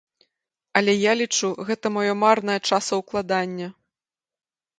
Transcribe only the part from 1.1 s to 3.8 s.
лічу, гэта маё марнае часаўкладанне.